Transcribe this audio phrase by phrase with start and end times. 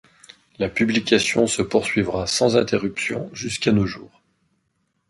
[0.57, 4.23] La publication se poursuivra sans interruption jusqu'à nos jours.